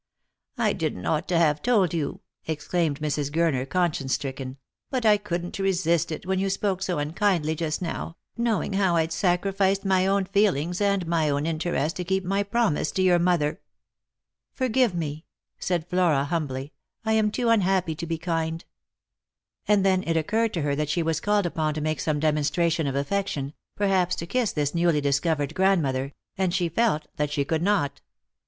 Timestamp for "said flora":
15.59-16.23